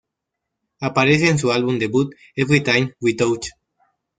[0.79, 3.51] Aparece en su álbum debut, "Everytime We Touch".